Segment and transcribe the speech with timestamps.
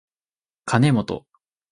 [0.65, 1.27] かねもと